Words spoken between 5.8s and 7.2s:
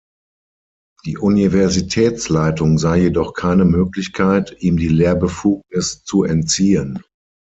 zu entziehen.